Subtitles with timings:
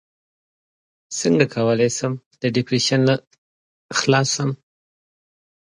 [1.19, 3.15] څنګه کولی شم د ډیپریشن نه
[3.99, 4.51] خلاص شم